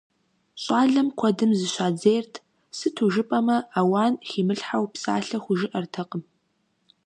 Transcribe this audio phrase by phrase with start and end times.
[0.63, 2.33] ЩӀалэм куэдым зыщадзейрт,
[2.77, 6.23] сыту жыпӀэмэ ауан химылъхьэу псалъэ хужыӀэртэкъым.